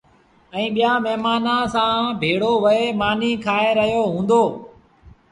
[0.55, 0.73] ائيٚݩٚ
[1.03, 4.43] ٻيآݩ مهمآݩآنٚ سآݩٚ ڀيڙو ويه مآݩيٚ کآئي رهيو هُݩدو۔